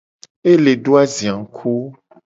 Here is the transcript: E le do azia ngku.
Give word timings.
E 0.51 0.53
le 0.63 0.73
do 0.83 0.91
azia 1.01 1.33
ngku. 1.41 1.71